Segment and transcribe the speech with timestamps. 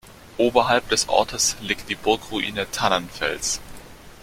[0.37, 3.61] Oberhalb des Ortes liegt die Burgruine Tannenfels.